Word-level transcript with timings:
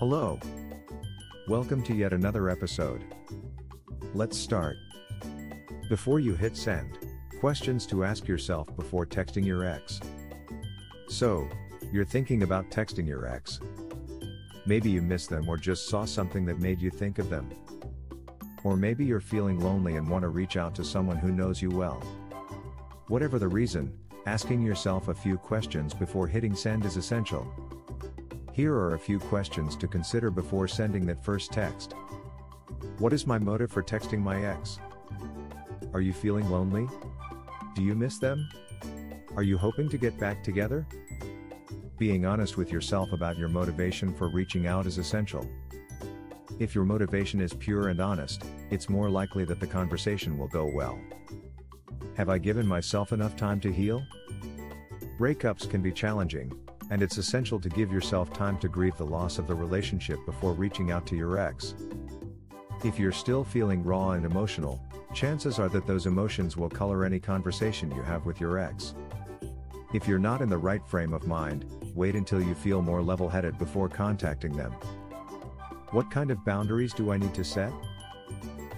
Hello. 0.00 0.40
Welcome 1.46 1.82
to 1.82 1.94
yet 1.94 2.14
another 2.14 2.48
episode. 2.48 3.04
Let's 4.14 4.34
start. 4.34 4.78
Before 5.90 6.18
you 6.18 6.34
hit 6.34 6.56
send, 6.56 6.96
questions 7.38 7.84
to 7.88 8.02
ask 8.02 8.26
yourself 8.26 8.74
before 8.76 9.04
texting 9.04 9.44
your 9.44 9.62
ex. 9.62 10.00
So, 11.10 11.46
you're 11.92 12.06
thinking 12.06 12.44
about 12.44 12.70
texting 12.70 13.06
your 13.06 13.26
ex. 13.26 13.60
Maybe 14.64 14.88
you 14.88 15.02
miss 15.02 15.26
them 15.26 15.46
or 15.46 15.58
just 15.58 15.90
saw 15.90 16.06
something 16.06 16.46
that 16.46 16.60
made 16.60 16.80
you 16.80 16.88
think 16.88 17.18
of 17.18 17.28
them. 17.28 17.50
Or 18.64 18.78
maybe 18.78 19.04
you're 19.04 19.20
feeling 19.20 19.60
lonely 19.60 19.96
and 19.96 20.08
want 20.08 20.22
to 20.22 20.28
reach 20.28 20.56
out 20.56 20.74
to 20.76 20.82
someone 20.82 21.18
who 21.18 21.30
knows 21.30 21.60
you 21.60 21.68
well. 21.68 22.02
Whatever 23.08 23.38
the 23.38 23.48
reason, 23.48 23.92
asking 24.24 24.62
yourself 24.62 25.08
a 25.08 25.14
few 25.14 25.36
questions 25.36 25.92
before 25.92 26.26
hitting 26.26 26.54
send 26.54 26.86
is 26.86 26.96
essential. 26.96 27.46
Here 28.52 28.74
are 28.74 28.94
a 28.94 28.98
few 28.98 29.20
questions 29.20 29.76
to 29.76 29.86
consider 29.86 30.30
before 30.30 30.66
sending 30.66 31.06
that 31.06 31.24
first 31.24 31.52
text. 31.52 31.94
What 32.98 33.12
is 33.12 33.26
my 33.26 33.38
motive 33.38 33.70
for 33.70 33.82
texting 33.82 34.20
my 34.20 34.44
ex? 34.44 34.80
Are 35.94 36.00
you 36.00 36.12
feeling 36.12 36.50
lonely? 36.50 36.88
Do 37.76 37.82
you 37.82 37.94
miss 37.94 38.18
them? 38.18 38.48
Are 39.36 39.44
you 39.44 39.56
hoping 39.56 39.88
to 39.88 39.96
get 39.96 40.18
back 40.18 40.42
together? 40.42 40.84
Being 41.96 42.26
honest 42.26 42.56
with 42.56 42.72
yourself 42.72 43.12
about 43.12 43.38
your 43.38 43.48
motivation 43.48 44.12
for 44.12 44.28
reaching 44.28 44.66
out 44.66 44.86
is 44.86 44.98
essential. 44.98 45.48
If 46.58 46.74
your 46.74 46.84
motivation 46.84 47.40
is 47.40 47.54
pure 47.54 47.88
and 47.88 48.00
honest, 48.00 48.42
it's 48.70 48.88
more 48.88 49.08
likely 49.08 49.44
that 49.44 49.60
the 49.60 49.66
conversation 49.66 50.36
will 50.36 50.48
go 50.48 50.66
well. 50.74 50.98
Have 52.16 52.28
I 52.28 52.38
given 52.38 52.66
myself 52.66 53.12
enough 53.12 53.36
time 53.36 53.60
to 53.60 53.72
heal? 53.72 54.02
Breakups 55.18 55.70
can 55.70 55.82
be 55.82 55.92
challenging, 55.92 56.52
and 56.90 57.02
it's 57.02 57.18
essential 57.18 57.58
to 57.60 57.68
give 57.68 57.92
yourself 57.92 58.32
time 58.32 58.58
to 58.58 58.68
grieve 58.68 58.96
the 58.96 59.06
loss 59.06 59.38
of 59.38 59.46
the 59.46 59.54
relationship 59.54 60.18
before 60.26 60.52
reaching 60.52 60.90
out 60.90 61.06
to 61.06 61.16
your 61.16 61.38
ex. 61.38 61.74
If 62.84 62.98
you're 62.98 63.12
still 63.12 63.44
feeling 63.44 63.84
raw 63.84 64.10
and 64.10 64.26
emotional, 64.26 64.82
chances 65.14 65.58
are 65.58 65.68
that 65.68 65.86
those 65.86 66.06
emotions 66.06 66.56
will 66.56 66.68
color 66.68 67.04
any 67.04 67.20
conversation 67.20 67.90
you 67.94 68.02
have 68.02 68.26
with 68.26 68.40
your 68.40 68.58
ex. 68.58 68.94
If 69.92 70.06
you're 70.08 70.18
not 70.18 70.40
in 70.40 70.48
the 70.48 70.58
right 70.58 70.86
frame 70.86 71.12
of 71.12 71.26
mind, 71.26 71.64
wait 71.94 72.14
until 72.14 72.42
you 72.42 72.54
feel 72.54 72.82
more 72.82 73.02
level 73.02 73.28
headed 73.28 73.58
before 73.58 73.88
contacting 73.88 74.56
them. 74.56 74.72
What 75.90 76.10
kind 76.10 76.30
of 76.30 76.44
boundaries 76.44 76.94
do 76.94 77.10
I 77.10 77.18
need 77.18 77.34
to 77.34 77.44
set? 77.44 77.72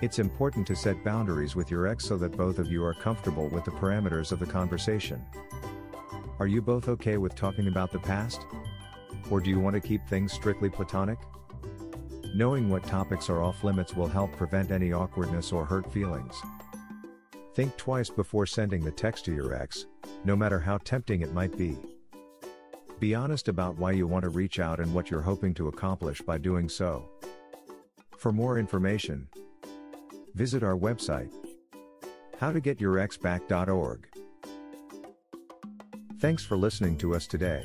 It's 0.00 0.18
important 0.18 0.66
to 0.66 0.74
set 0.74 1.04
boundaries 1.04 1.54
with 1.54 1.70
your 1.70 1.86
ex 1.86 2.04
so 2.04 2.16
that 2.16 2.36
both 2.36 2.58
of 2.58 2.72
you 2.72 2.84
are 2.84 2.94
comfortable 2.94 3.48
with 3.48 3.64
the 3.64 3.70
parameters 3.70 4.32
of 4.32 4.40
the 4.40 4.46
conversation. 4.46 5.22
Are 6.38 6.46
you 6.46 6.62
both 6.62 6.88
okay 6.88 7.18
with 7.18 7.34
talking 7.34 7.68
about 7.68 7.92
the 7.92 7.98
past? 7.98 8.46
Or 9.30 9.40
do 9.40 9.50
you 9.50 9.60
want 9.60 9.74
to 9.74 9.80
keep 9.80 10.06
things 10.06 10.32
strictly 10.32 10.70
platonic? 10.70 11.18
Knowing 12.34 12.68
what 12.68 12.84
topics 12.84 13.28
are 13.28 13.42
off 13.42 13.62
limits 13.62 13.94
will 13.94 14.08
help 14.08 14.32
prevent 14.36 14.70
any 14.70 14.92
awkwardness 14.92 15.52
or 15.52 15.64
hurt 15.64 15.92
feelings. 15.92 16.34
Think 17.54 17.76
twice 17.76 18.08
before 18.08 18.46
sending 18.46 18.82
the 18.82 18.90
text 18.90 19.26
to 19.26 19.34
your 19.34 19.54
ex, 19.54 19.86
no 20.24 20.34
matter 20.34 20.58
how 20.58 20.78
tempting 20.78 21.20
it 21.20 21.34
might 21.34 21.56
be. 21.56 21.76
Be 22.98 23.14
honest 23.14 23.48
about 23.48 23.76
why 23.76 23.92
you 23.92 24.06
want 24.06 24.22
to 24.22 24.30
reach 24.30 24.58
out 24.58 24.80
and 24.80 24.94
what 24.94 25.10
you're 25.10 25.20
hoping 25.20 25.52
to 25.54 25.68
accomplish 25.68 26.22
by 26.22 26.38
doing 26.38 26.68
so. 26.68 27.10
For 28.16 28.32
more 28.32 28.58
information, 28.58 29.28
visit 30.34 30.62
our 30.62 30.76
website 30.76 31.30
howtogetyourexback.org. 32.40 34.11
Thanks 36.22 36.44
for 36.44 36.56
listening 36.56 36.98
to 36.98 37.16
us 37.16 37.26
today. 37.26 37.64